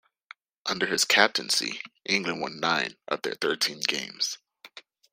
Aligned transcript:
Under 0.65 0.87
his 0.87 1.05
captaincy 1.05 1.79
England 2.05 2.41
won 2.41 2.59
nine 2.59 2.97
of 3.07 3.21
their 3.21 3.35
thirteen 3.35 3.81
games. 3.81 4.39